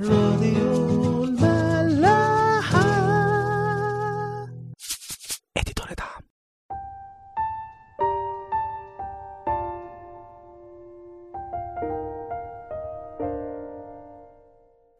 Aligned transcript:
راديو 0.00 1.24
الملاحة. 1.24 2.80
اديتور 5.56 5.86
دعم. 5.98 6.22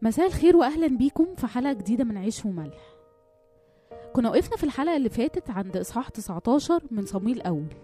مساء 0.02 0.26
الخير 0.26 0.56
واهلا 0.56 0.86
بيكم 0.86 1.34
في 1.34 1.46
حلقة 1.46 1.72
جديدة 1.72 2.04
من 2.04 2.16
عيش 2.18 2.44
وملح. 2.44 2.94
كنا 4.12 4.30
وقفنا 4.30 4.56
في 4.56 4.64
الحلقة 4.64 4.96
اللي 4.96 5.08
فاتت 5.08 5.50
عند 5.50 5.76
إصحاح 5.76 6.08
19 6.08 6.82
من 6.90 7.06
صمويل 7.06 7.40
أول 7.42 7.74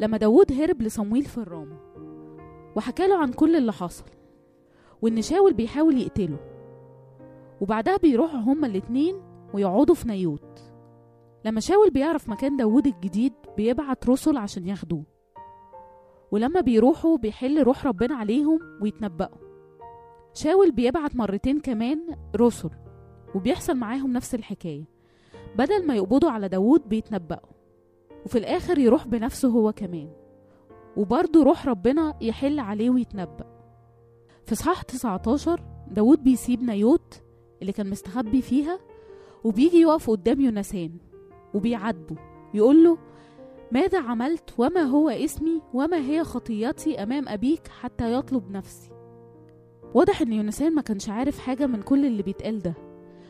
لما 0.00 0.16
داوود 0.16 0.52
هرب 0.52 0.82
لصمويل 0.82 1.24
في 1.24 1.38
الرامة 1.38 1.76
وحكى 2.76 3.06
له 3.06 3.18
عن 3.18 3.32
كل 3.32 3.56
اللي 3.56 3.72
حصل. 3.72 4.04
وان 5.02 5.22
شاول 5.22 5.52
بيحاول 5.52 5.98
يقتله. 5.98 6.38
وبعدها 7.60 7.96
بيروحوا 7.96 8.38
هما 8.38 8.66
الاتنين 8.66 9.14
ويقعدوا 9.54 9.94
في 9.94 10.08
نيوت. 10.08 10.72
لما 11.44 11.60
شاول 11.60 11.90
بيعرف 11.90 12.28
مكان 12.28 12.56
داوود 12.56 12.86
الجديد 12.86 13.32
بيبعت 13.56 14.08
رسل 14.08 14.36
عشان 14.36 14.66
ياخدوه. 14.66 15.04
ولما 16.30 16.60
بيروحوا 16.60 17.18
بيحل 17.18 17.62
روح 17.62 17.86
ربنا 17.86 18.14
عليهم 18.14 18.58
ويتنبأوا. 18.82 19.38
شاول 20.34 20.70
بيبعت 20.72 21.16
مرتين 21.16 21.60
كمان 21.60 22.16
رسل 22.36 22.70
وبيحصل 23.34 23.76
معاهم 23.76 24.12
نفس 24.12 24.34
الحكاية. 24.34 24.84
بدل 25.58 25.86
ما 25.86 25.94
يقبضوا 25.94 26.30
على 26.30 26.48
داوود 26.48 26.88
بيتنبأوا. 26.88 27.50
وفي 28.24 28.38
الآخر 28.38 28.78
يروح 28.78 29.06
بنفسه 29.06 29.48
هو 29.48 29.72
كمان. 29.72 30.12
وبرضه 30.96 31.42
روح 31.42 31.66
ربنا 31.66 32.14
يحل 32.20 32.58
عليه 32.58 32.90
ويتنبأ. 32.90 33.49
في 34.46 34.54
صحاح 34.54 34.82
19 34.82 35.60
داوود 35.90 36.24
بيسيب 36.24 36.62
نيوت 36.62 37.22
اللي 37.62 37.72
كان 37.72 37.90
مستخبي 37.90 38.42
فيها 38.42 38.78
وبيجي 39.44 39.80
يقف 39.80 40.10
قدام 40.10 40.40
يونسان 40.40 40.90
وبيعاتبه 41.54 42.16
يقول 42.54 42.84
له 42.84 42.98
ماذا 43.72 44.00
عملت؟ 44.00 44.54
وما 44.58 44.80
هو 44.82 45.08
اسمي؟ 45.08 45.62
وما 45.74 45.96
هي 45.96 46.24
خطيتي 46.24 47.02
أمام 47.02 47.28
أبيك 47.28 47.68
حتى 47.68 48.12
يطلب 48.12 48.50
نفسي؟ 48.50 48.90
واضح 49.94 50.20
إن 50.22 50.32
يونسان 50.32 50.74
ما 50.74 50.82
كانش 50.82 51.08
عارف 51.08 51.38
حاجة 51.38 51.66
من 51.66 51.82
كل 51.82 52.06
اللي 52.06 52.22
بيتقال 52.22 52.58
ده. 52.58 52.74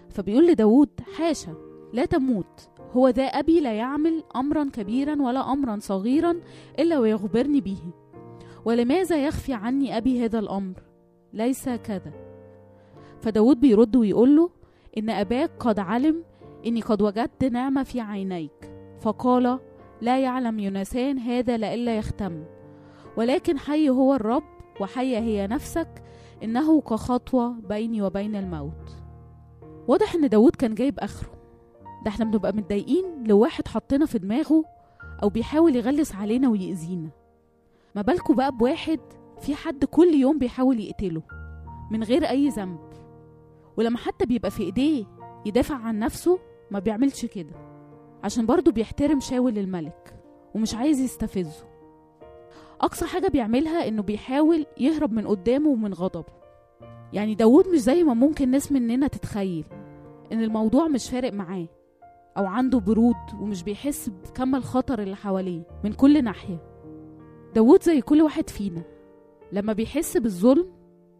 فبيقول 0.08 0.46
لداود 0.46 0.88
حاشا 1.16 1.54
لا 1.92 2.04
تموت. 2.04 2.68
هو 2.92 3.08
ذا 3.08 3.24
أبي 3.24 3.60
لا 3.60 3.72
يعمل 3.72 4.24
أمرا 4.36 4.64
كبيرا 4.72 5.22
ولا 5.22 5.52
أمرا 5.52 5.78
صغيرا 5.80 6.40
إلا 6.78 6.98
ويخبرني 6.98 7.60
به. 7.60 7.78
ولماذا 8.64 9.26
يخفي 9.26 9.52
عني 9.52 9.96
أبي 9.96 10.24
هذا 10.24 10.38
الأمر؟ 10.38 10.82
ليس 11.32 11.68
كذا. 11.68 12.12
فداود 13.20 13.60
بيرد 13.60 13.96
ويقول 13.96 14.36
له 14.36 14.50
إن 14.98 15.10
أباك 15.10 15.50
قد 15.60 15.78
علم 15.78 16.24
إني 16.66 16.80
قد 16.80 17.02
وجدت 17.02 17.44
نعمة 17.44 17.82
في 17.82 18.00
عينيك. 18.00 18.72
فقال 19.00 19.58
لا 20.00 20.20
يعلم 20.20 20.58
يونسان 20.58 21.18
هذا 21.18 21.56
لئلا 21.56 21.96
يختم. 21.96 22.44
ولكن 23.16 23.58
حي 23.58 23.88
هو 23.88 24.14
الرب 24.14 24.42
وحية 24.80 25.18
هي 25.18 25.46
نفسك 25.46 26.02
إنه 26.42 26.80
كخطوة 26.80 27.48
بيني 27.68 28.02
وبين 28.02 28.36
الموت. 28.36 28.96
واضح 29.88 30.14
إن 30.14 30.28
داود 30.28 30.56
كان 30.56 30.74
جايب 30.74 30.98
آخره. 30.98 31.30
ده 32.04 32.08
إحنا 32.08 32.24
بنبقى 32.24 32.52
متضايقين 32.52 33.04
لو 33.26 33.38
واحد 33.38 33.68
حطنا 33.68 34.06
في 34.06 34.18
دماغه 34.18 34.64
أو 35.22 35.28
بيحاول 35.28 35.76
يغلس 35.76 36.14
علينا 36.14 36.48
ويأذينا. 36.48 37.08
ما 37.94 38.02
بالكوا 38.02 38.34
بقى 38.34 38.52
بواحد 38.52 39.00
في 39.40 39.54
حد 39.54 39.84
كل 39.84 40.14
يوم 40.14 40.38
بيحاول 40.38 40.80
يقتله 40.80 41.22
من 41.90 42.02
غير 42.02 42.24
أي 42.24 42.48
ذنب. 42.48 42.78
ولما 43.76 43.98
حتى 43.98 44.26
بيبقى 44.26 44.50
في 44.50 44.62
إيديه 44.62 45.04
يدافع 45.46 45.74
عن 45.74 45.98
نفسه 45.98 46.38
ما 46.70 46.78
بيعملش 46.78 47.26
كده 47.26 47.54
عشان 48.24 48.46
برضه 48.46 48.72
بيحترم 48.72 49.20
شاول 49.20 49.58
الملك 49.58 50.14
ومش 50.54 50.74
عايز 50.74 51.00
يستفزه. 51.00 51.64
أقصى 52.80 53.04
حاجة 53.06 53.28
بيعملها 53.28 53.88
إنه 53.88 54.02
بيحاول 54.02 54.66
يهرب 54.78 55.12
من 55.12 55.26
قدامه 55.26 55.68
ومن 55.68 55.94
غضبه. 55.94 56.32
يعني 57.12 57.34
داود 57.34 57.68
مش 57.68 57.78
زي 57.78 58.04
ما 58.04 58.14
ممكن 58.14 58.50
ناس 58.50 58.72
مننا 58.72 59.06
تتخيل 59.06 59.64
إن 60.32 60.42
الموضوع 60.42 60.88
مش 60.88 61.10
فارق 61.10 61.32
معاه 61.32 61.68
أو 62.38 62.46
عنده 62.46 62.78
برود 62.78 63.16
ومش 63.40 63.62
بيحس 63.62 64.08
بكم 64.08 64.54
الخطر 64.54 65.02
اللي 65.02 65.16
حواليه 65.16 65.62
من 65.84 65.92
كل 65.92 66.24
ناحية. 66.24 66.58
داود 67.54 67.82
زي 67.82 68.00
كل 68.00 68.22
واحد 68.22 68.50
فينا. 68.50 68.82
لما 69.52 69.72
بيحس 69.72 70.16
بالظلم 70.16 70.66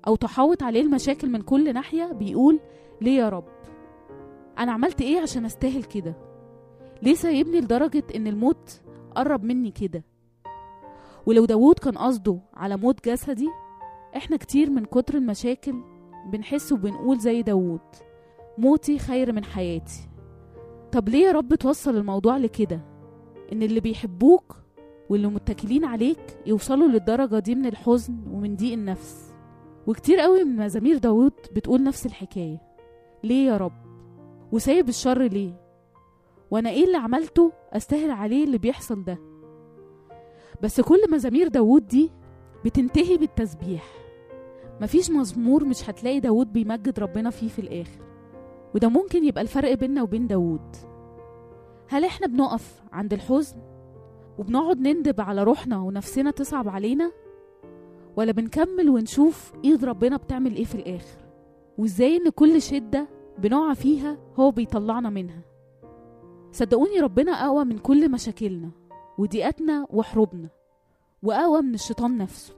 أو 0.07 0.17
تحاوط 0.17 0.63
عليه 0.63 0.81
المشاكل 0.81 1.31
من 1.31 1.43
كل 1.43 1.75
ناحية 1.75 2.13
بيقول 2.13 2.61
ليه 3.01 3.19
يا 3.19 3.29
رب؟ 3.29 3.45
أنا 4.59 4.73
عملت 4.73 5.01
إيه 5.01 5.21
عشان 5.21 5.45
أستاهل 5.45 5.85
كده؟ 5.85 6.15
ليه 7.03 7.15
سايبني 7.15 7.61
لدرجة 7.61 8.03
إن 8.17 8.27
الموت 8.27 8.81
قرب 9.17 9.45
مني 9.45 9.71
كده؟ 9.71 10.05
ولو 11.27 11.45
داوود 11.45 11.79
كان 11.79 11.99
قصده 11.99 12.39
على 12.55 12.77
موت 12.77 13.09
جسدي 13.09 13.49
إحنا 14.17 14.37
كتير 14.37 14.71
من 14.71 14.85
كتر 14.85 15.15
المشاكل 15.15 15.75
بنحس 16.33 16.73
وبنقول 16.73 17.19
زي 17.19 17.43
داوود 17.43 17.81
موتي 18.59 18.99
خير 18.99 19.33
من 19.33 19.45
حياتي. 19.45 20.09
طب 20.93 21.09
ليه 21.09 21.27
يا 21.27 21.33
رب 21.33 21.55
توصل 21.55 21.97
الموضوع 21.97 22.37
لكده؟ 22.37 22.81
إن 23.53 23.63
اللي 23.63 23.81
بيحبوك 23.81 24.57
واللي 25.11 25.29
متكلين 25.29 25.85
عليك 25.85 26.39
يوصلوا 26.47 26.89
للدرجة 26.89 27.39
دي 27.39 27.55
من 27.55 27.67
الحزن 27.67 28.15
ومن 28.31 28.57
ضيق 28.57 28.73
النفس. 28.73 29.35
وكتير 29.87 30.21
قوي 30.21 30.45
من 30.45 30.57
مزامير 30.57 30.99
داوود 30.99 31.33
بتقول 31.57 31.83
نفس 31.83 32.07
الحكاية. 32.07 32.61
ليه 33.25 33.47
يا 33.47 33.57
رب؟ 33.57 33.73
وسايب 34.53 34.89
الشر 34.89 35.23
ليه؟ 35.23 35.61
وأنا 36.51 36.71
إيه 36.71 36.85
اللي 36.85 36.97
عملته 36.97 37.53
أستاهل 37.73 38.11
عليه 38.11 38.45
اللي 38.45 38.59
بيحصل 38.59 39.05
ده؟ 39.05 39.19
بس 40.63 40.81
كل 40.81 41.01
مزامير 41.13 41.49
داوود 41.49 41.87
دي 41.87 42.11
بتنتهي 42.65 43.17
بالتسبيح. 43.17 43.85
مفيش 44.81 45.11
مزمور 45.11 45.65
مش 45.65 45.91
هتلاقي 45.91 46.21
داوود 46.21 46.53
بيمجد 46.53 47.01
ربنا 47.01 47.31
فيه 47.31 47.49
في 47.49 47.59
الآخر. 47.59 48.03
وده 48.75 48.89
ممكن 48.89 49.25
يبقى 49.25 49.43
الفرق 49.43 49.75
بيننا 49.75 50.03
وبين 50.03 50.27
داوود. 50.27 50.77
هل 51.89 52.05
إحنا 52.05 52.27
بنقف 52.27 52.83
عند 52.93 53.13
الحزن؟ 53.13 53.70
وبنقعد 54.41 54.81
نندب 54.81 55.21
على 55.21 55.43
روحنا 55.43 55.79
ونفسنا 55.79 56.31
تصعب 56.31 56.69
علينا؟ 56.69 57.13
ولا 58.17 58.33
بنكمل 58.33 58.91
ونشوف 58.91 59.53
ايد 59.65 59.85
ربنا 59.85 60.17
بتعمل 60.17 60.57
إيه 60.57 60.65
في 60.65 60.75
الآخر؟ 60.75 61.19
وإزاي 61.79 62.17
إن 62.17 62.29
كل 62.31 62.63
شدة 62.63 63.09
بنقع 63.39 63.75
فيها 63.75 64.19
هو 64.39 64.51
بيطلعنا 64.51 65.11
منها؟ 65.11 65.41
صدقوني 66.53 67.01
ربنا 67.01 67.33
أقوى 67.33 67.65
من 67.65 67.79
كل 67.79 68.11
مشاكلنا 68.11 68.71
وضيقاتنا 69.19 69.87
وحروبنا 69.91 70.49
وأقوى 71.23 71.63
من 71.63 71.75
الشيطان 71.75 72.19
نفسه. 72.19 72.55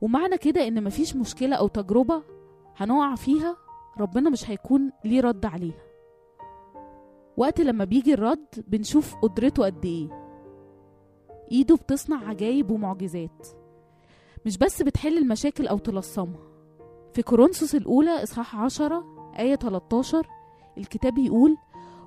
ومعنى 0.00 0.38
كده 0.38 0.68
إن 0.68 0.84
مفيش 0.84 1.16
مشكلة 1.16 1.56
أو 1.56 1.68
تجربة 1.68 2.22
هنقع 2.76 3.14
فيها 3.14 3.56
ربنا 4.00 4.30
مش 4.30 4.50
هيكون 4.50 4.92
ليه 5.04 5.20
رد 5.20 5.46
عليها. 5.46 5.82
وقت 7.36 7.60
لما 7.60 7.84
بيجي 7.84 8.14
الرد 8.14 8.64
بنشوف 8.68 9.14
قدرته 9.14 9.64
قد 9.64 9.84
إيه. 9.84 10.21
إيده 11.52 11.74
بتصنع 11.74 12.28
عجايب 12.28 12.70
ومعجزات. 12.70 13.48
مش 14.46 14.58
بس 14.58 14.82
بتحل 14.82 15.18
المشاكل 15.18 15.66
أو 15.66 15.78
تلصمها. 15.78 16.40
في 17.12 17.22
كورنثوس 17.22 17.74
الأولى 17.74 18.22
إصحاح 18.22 18.56
عشرة 18.56 19.04
آية 19.38 19.54
13 19.56 20.26
الكتاب 20.78 21.18
يقول 21.18 21.56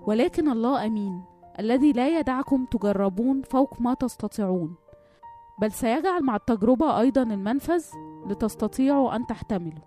ولكن 0.07 0.49
الله 0.49 0.85
أمين 0.85 1.23
الذي 1.59 1.91
لا 1.91 2.19
يدعكم 2.19 2.65
تجربون 2.65 3.41
فوق 3.41 3.81
ما 3.81 3.93
تستطيعون 3.93 4.75
بل 5.61 5.71
سيجعل 5.71 6.23
مع 6.23 6.35
التجربة 6.35 6.99
أيضا 6.99 7.23
المنفذ 7.23 7.83
لتستطيعوا 8.27 9.15
أن 9.15 9.25
تحتملوا. 9.27 9.83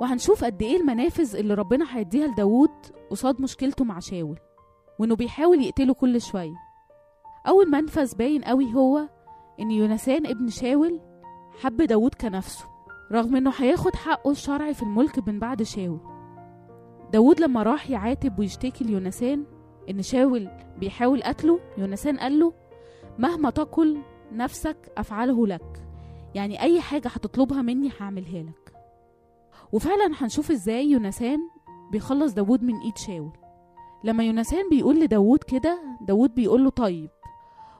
وهنشوف 0.00 0.44
قد 0.44 0.62
إيه 0.62 0.76
المنافذ 0.80 1.36
اللي 1.36 1.54
ربنا 1.54 1.96
هيديها 1.96 2.26
لداود 2.26 2.70
قصاد 3.10 3.40
مشكلته 3.42 3.84
مع 3.84 3.98
شاول 3.98 4.38
وإنه 4.98 5.16
بيحاول 5.16 5.62
يقتله 5.64 5.94
كل 5.94 6.20
شوية. 6.20 6.65
أول 7.48 7.70
منفذ 7.70 8.16
باين 8.16 8.44
قوي 8.44 8.74
هو 8.74 9.08
إن 9.60 9.70
يونسان 9.70 10.26
ابن 10.26 10.48
شاول 10.48 11.00
حب 11.60 11.82
داود 11.82 12.14
كنفسه 12.14 12.64
رغم 13.12 13.36
إنه 13.36 13.52
هياخد 13.58 13.96
حقه 13.96 14.30
الشرعي 14.30 14.74
في 14.74 14.82
الملك 14.82 15.28
من 15.28 15.38
بعد 15.38 15.62
شاول. 15.62 16.00
داود 17.12 17.40
لما 17.40 17.62
راح 17.62 17.90
يعاتب 17.90 18.38
ويشتكي 18.38 18.84
ليونسان 18.84 19.44
إن 19.90 20.02
شاول 20.02 20.48
بيحاول 20.78 21.22
قتله 21.22 21.60
يونسان 21.78 22.18
قال 22.18 22.38
له 22.40 22.52
مهما 23.18 23.50
تقل 23.50 23.98
نفسك 24.32 24.92
أفعله 24.98 25.46
لك 25.46 25.86
يعني 26.34 26.62
أي 26.62 26.80
حاجة 26.80 27.08
هتطلبها 27.08 27.62
مني 27.62 27.90
هعملها 28.00 28.42
لك. 28.42 28.72
وفعلا 29.72 30.10
هنشوف 30.14 30.50
إزاي 30.50 30.90
يونسان 30.90 31.38
بيخلص 31.92 32.32
داود 32.32 32.62
من 32.62 32.78
إيد 32.80 32.96
شاول. 32.96 33.32
لما 34.04 34.24
يونسان 34.24 34.68
بيقول 34.70 35.00
لداود 35.00 35.38
كده 35.44 35.78
داود 36.00 36.34
بيقول 36.34 36.64
له 36.64 36.70
طيب 36.70 37.10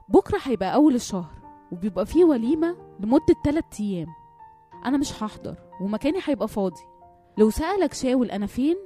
بكرة 0.09 0.39
هيبقى 0.43 0.75
أول 0.75 0.95
الشهر 0.95 1.33
وبيبقى 1.73 2.07
فيه 2.07 2.25
وليمة 2.25 2.77
لمدة 3.01 3.35
تلات 3.45 3.81
أيام. 3.81 4.07
أنا 4.85 4.99
مش 4.99 5.23
هحضر 5.23 5.57
ومكاني 5.81 6.19
هيبقى 6.25 6.49
فاضي. 6.49 6.81
لو 7.39 7.51
سألك 7.51 7.95
شاول 7.95 8.31
أنا 8.31 8.47
فين 8.47 8.77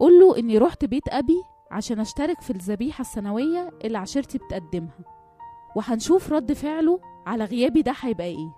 قول 0.00 0.20
له 0.20 0.38
إني 0.38 0.58
رحت 0.58 0.84
بيت 0.84 1.08
أبي 1.08 1.42
عشان 1.70 2.00
أشترك 2.00 2.40
في 2.40 2.50
الذبيحة 2.50 3.00
السنوية 3.02 3.70
اللي 3.84 3.98
عشيرتي 3.98 4.38
بتقدمها. 4.38 4.98
وهنشوف 5.76 6.32
رد 6.32 6.52
فعله 6.52 7.00
على 7.26 7.44
غيابي 7.44 7.82
ده 7.82 7.94
هيبقى 8.00 8.26
إيه. 8.26 8.52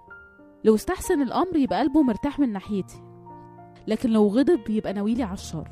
لو 0.64 0.74
استحسن 0.74 1.22
الأمر 1.22 1.56
يبقى 1.56 1.78
قلبه 1.78 2.02
مرتاح 2.02 2.38
من 2.38 2.52
ناحيتي. 2.52 3.02
لكن 3.86 4.10
لو 4.10 4.28
غضب 4.28 4.70
يبقى 4.70 4.92
ناويلي 4.92 5.22
على 5.22 5.34
الشر. 5.34 5.68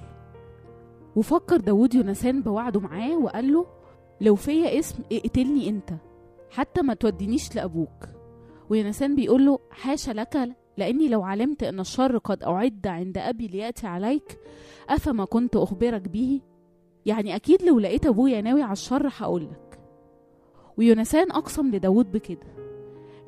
وفكر 1.16 1.56
داود 1.56 1.94
يونسان 1.94 2.42
بوعده 2.42 2.80
معاه 2.80 3.16
وقال 3.18 3.52
له 3.52 3.66
لو 4.20 4.34
فيا 4.34 4.78
اسم 4.78 5.02
اقتلني 5.12 5.68
أنت. 5.68 5.90
حتى 6.50 6.82
ما 6.82 6.94
تودينيش 6.94 7.56
لأبوك. 7.56 8.08
ويونسان 8.70 9.14
بيقول 9.14 9.46
له 9.46 9.58
حاشا 9.70 10.12
لك 10.12 10.56
لأني 10.76 11.08
لو 11.08 11.22
علمت 11.22 11.62
أن 11.62 11.80
الشر 11.80 12.18
قد 12.18 12.42
أعد 12.42 12.86
عند 12.86 13.18
أبي 13.18 13.46
ليأتي 13.46 13.86
عليك 13.86 14.38
أفما 14.88 15.24
كنت 15.24 15.56
أخبرك 15.56 16.08
به؟ 16.08 16.40
يعني 17.06 17.36
أكيد 17.36 17.62
لو 17.62 17.78
لقيت 17.78 18.06
أبويا 18.06 18.40
ناوي 18.40 18.62
على 18.62 18.72
الشر 18.72 19.08
هقولك 19.16 19.80
ويونسان 20.78 21.30
أقسم 21.30 21.70
لداود 21.70 22.12
بكده 22.12 22.56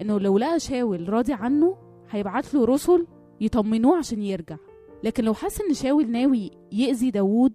إنه 0.01 0.21
لو 0.21 0.39
لقى 0.39 0.61
شاول 0.61 1.09
راضي 1.09 1.33
عنه 1.33 1.77
هيبعت 2.11 2.55
له 2.55 2.65
رسل 2.65 3.07
يطمنوه 3.41 3.99
عشان 3.99 4.23
يرجع. 4.23 4.57
لكن 5.05 5.25
لو 5.25 5.35
حس 5.35 5.61
إن 5.61 5.75
شاول 5.75 6.11
ناوي 6.11 6.51
يأذي 6.73 7.11
داود 7.11 7.53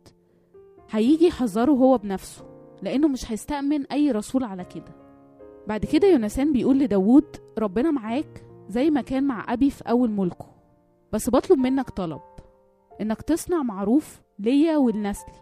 هيجي 0.90 1.26
يحذره 1.28 1.72
هو 1.72 1.98
بنفسه 1.98 2.46
لأنه 2.82 3.08
مش 3.08 3.32
هيستأمن 3.32 3.86
أي 3.86 4.12
رسول 4.12 4.44
على 4.44 4.66
كده. 4.66 5.03
بعد 5.68 5.86
كده 5.86 6.08
يونسان 6.08 6.54
بيقول 6.54 6.80
لداود 6.80 7.36
ربنا 7.60 7.92
معاك 7.92 8.46
زي 8.70 8.90
ما 8.90 9.02
كان 9.02 9.24
مع 9.24 9.54
أبي 9.54 9.70
في 9.70 9.84
أول 9.90 10.10
ملكه 10.12 10.46
بس 11.14 11.30
بطلب 11.30 11.60
منك 11.60 11.90
طلب 11.90 12.22
إنك 13.02 13.22
تصنع 13.22 13.64
معروف 13.64 14.22
ليا 14.40 14.78
ولنسلي 14.78 15.34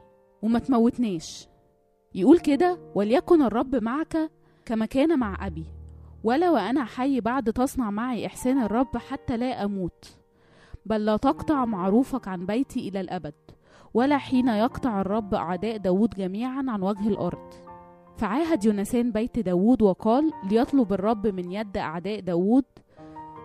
وما 0.41 0.59
تموتناش 0.59 1.47
يقول 2.15 2.39
كده 2.39 2.77
وليكن 2.95 3.41
الرب 3.41 3.75
معك 3.75 4.31
كما 4.65 4.85
كان 4.85 5.19
مع 5.19 5.47
أبي 5.47 5.65
ولا 6.23 6.51
وأنا 6.51 6.83
حي 6.85 7.21
بعد 7.21 7.53
تصنع 7.53 7.91
معي 7.91 8.25
إحسان 8.25 8.61
الرب 8.63 8.97
حتى 8.97 9.37
لا 9.37 9.65
أموت 9.65 10.17
بل 10.85 11.05
لا 11.05 11.17
تقطع 11.17 11.65
معروفك 11.65 12.27
عن 12.27 12.45
بيتي 12.45 12.89
إلى 12.89 13.01
الأبد 13.01 13.33
ولا 13.93 14.17
حين 14.17 14.47
يقطع 14.47 15.01
الرب 15.01 15.33
أعداء 15.33 15.77
داود 15.77 16.09
جميعا 16.09 16.65
عن 16.67 16.81
وجه 16.81 17.07
الأرض. 17.07 17.53
فعاهد 18.21 18.65
يونسان 18.65 19.11
بيت 19.11 19.39
داود 19.39 19.81
وقال 19.81 20.31
ليطلب 20.51 20.93
الرب 20.93 21.27
من 21.27 21.51
يد 21.51 21.77
أعداء 21.77 22.19
داود 22.19 22.65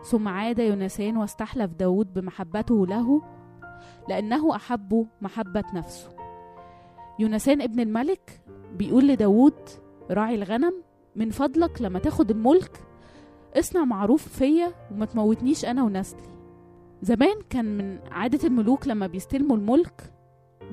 ثم 0.04 0.28
عاد 0.28 0.58
يونسان 0.58 1.16
واستحلف 1.16 1.72
داود 1.72 2.14
بمحبته 2.14 2.86
له 2.86 3.22
لأنه 4.08 4.56
أحب 4.56 5.06
محبة 5.20 5.64
نفسه. 5.74 6.08
يونسان 7.18 7.62
ابن 7.62 7.80
الملك 7.80 8.40
بيقول 8.78 9.08
لداود 9.08 9.54
راعي 10.10 10.34
الغنم 10.34 10.82
من 11.16 11.30
فضلك 11.30 11.82
لما 11.82 11.98
تاخد 11.98 12.30
الملك 12.30 12.80
اصنع 13.54 13.84
معروف 13.84 14.28
فيا 14.28 14.72
وما 14.92 15.06
تموتنيش 15.06 15.64
أنا 15.64 15.82
ونسلي 15.82 16.28
زمان 17.02 17.36
كان 17.50 17.78
من 17.78 17.98
عادة 18.10 18.48
الملوك 18.48 18.88
لما 18.88 19.06
بيستلموا 19.06 19.56
الملك 19.56 20.12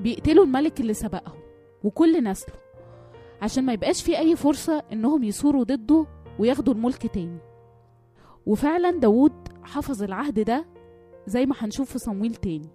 بيقتلوا 0.00 0.44
الملك 0.44 0.80
اللي 0.80 0.94
سبقهم 0.94 1.40
وكل 1.84 2.24
نسله. 2.24 2.63
عشان 3.42 3.64
ما 3.64 3.72
يبقاش 3.72 4.02
في 4.02 4.18
أي 4.18 4.36
فرصة 4.36 4.82
إنهم 4.92 5.24
يثوروا 5.24 5.64
ضده 5.64 6.06
وياخدوا 6.38 6.74
الملك 6.74 7.06
تاني. 7.06 7.38
وفعلا 8.46 8.90
داود 8.90 9.48
حفظ 9.62 10.02
العهد 10.02 10.40
ده 10.40 10.66
زي 11.26 11.46
ما 11.46 11.54
هنشوف 11.58 11.92
في 11.92 11.98
صمويل 11.98 12.34
تاني. 12.34 12.68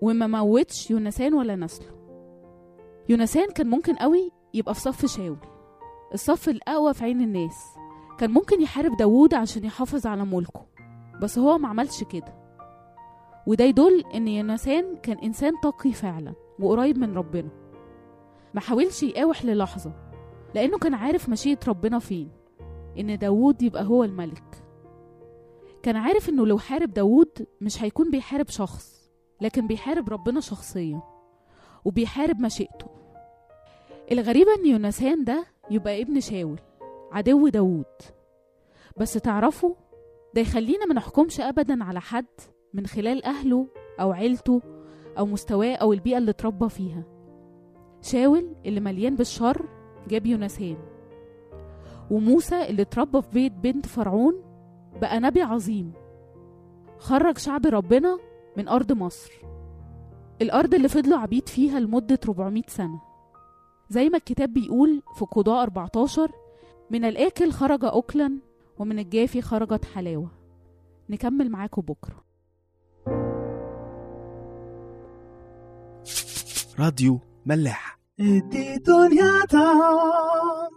وما 0.00 0.26
موتش 0.26 0.90
يونسان 0.90 1.34
ولا 1.34 1.56
نسله 1.56 1.88
يونسان 3.08 3.48
كان 3.50 3.66
ممكن 3.66 3.94
قوي 3.96 4.30
يبقى 4.54 4.74
في 4.74 4.80
صف 4.80 5.06
شاول. 5.06 5.36
الصف 6.14 6.48
الأقوى 6.48 6.94
في 6.94 7.04
عين 7.04 7.20
الناس. 7.20 7.54
كان 8.18 8.30
ممكن 8.30 8.62
يحارب 8.62 8.96
داوود 8.96 9.34
عشان 9.34 9.64
يحافظ 9.64 10.06
على 10.06 10.24
ملكه. 10.24 10.66
بس 11.22 11.38
هو 11.38 11.58
ما 11.58 11.68
عملش 11.68 12.04
كده. 12.04 12.34
وده 13.46 13.64
يدل 13.64 14.04
إن 14.14 14.28
يونسان 14.28 14.96
كان 14.96 15.18
إنسان 15.18 15.52
تقي 15.62 15.92
فعلا 15.92 16.34
وقريب 16.60 16.98
من 16.98 17.14
ربنا. 17.14 17.48
ما 18.54 18.60
حاولش 18.60 19.02
يقاوح 19.02 19.44
للحظة 19.44 19.92
لأنه 20.54 20.78
كان 20.78 20.94
عارف 20.94 21.28
مشيئة 21.28 21.58
ربنا 21.68 21.98
فين 21.98 22.28
إن 22.98 23.18
داوود 23.18 23.62
يبقى 23.62 23.84
هو 23.84 24.04
الملك. 24.04 24.64
كان 25.82 25.96
عارف 25.96 26.28
إنه 26.28 26.46
لو 26.46 26.58
حارب 26.58 26.92
داوود 26.94 27.46
مش 27.60 27.82
هيكون 27.82 28.10
بيحارب 28.10 28.48
شخص 28.48 29.10
لكن 29.40 29.66
بيحارب 29.66 30.08
ربنا 30.08 30.40
شخصيا 30.40 31.02
وبيحارب 31.84 32.40
مشيئته. 32.40 32.86
الغريبة 34.12 34.54
إن 34.54 34.66
يونسان 34.66 35.24
ده 35.24 35.46
يبقى 35.70 36.02
ابن 36.02 36.20
شاول 36.20 36.60
عدو 37.12 37.48
داوود. 37.48 37.84
بس 38.96 39.12
تعرفوا 39.12 39.74
ده 40.34 40.40
يخلينا 40.40 40.86
ما 40.86 40.94
نحكمش 40.94 41.40
أبدا 41.40 41.84
على 41.84 42.00
حد 42.00 42.26
من 42.74 42.86
خلال 42.86 43.24
أهله 43.24 43.66
أو 44.00 44.12
عيلته 44.12 44.60
أو 45.18 45.26
مستواه 45.26 45.74
أو 45.74 45.92
البيئة 45.92 46.18
اللي 46.18 46.30
اتربى 46.30 46.68
فيها. 46.68 47.04
شاول 48.02 48.52
اللي 48.66 48.80
مليان 48.80 49.16
بالشر 49.16 49.66
جاب 50.08 50.26
يونسان 50.26 50.76
وموسى 52.10 52.68
اللي 52.68 52.82
اتربى 52.82 53.22
في 53.22 53.28
بيت 53.32 53.52
بنت 53.52 53.86
فرعون 53.86 54.34
بقى 55.00 55.20
نبي 55.20 55.42
عظيم. 55.42 55.92
خرج 56.98 57.38
شعب 57.38 57.66
ربنا 57.66 58.18
من 58.56 58.68
أرض 58.68 58.92
مصر. 58.92 59.32
الأرض 60.42 60.74
اللي 60.74 60.88
فضلوا 60.88 61.18
عبيد 61.18 61.48
فيها 61.48 61.80
لمدة 61.80 62.18
400 62.24 62.62
سنة. 62.68 63.00
زي 63.88 64.08
ما 64.08 64.16
الكتاب 64.16 64.52
بيقول 64.52 65.02
في 65.14 65.24
قضاء 65.24 65.62
14 65.62 66.30
من 66.90 67.04
الآكل 67.04 67.52
خرج 67.52 67.80
أكلا 67.84 68.38
ومن 68.78 68.98
الجافي 68.98 69.42
خرجت 69.42 69.84
حلاوة. 69.84 70.30
نكمل 71.10 71.50
معاكم 71.50 71.82
بكرة. 71.82 72.24
راديو 76.78 77.20
ملاح 77.46 77.98
ادي 78.20 78.76
دنيا 78.76 79.44
طعم 79.50 80.70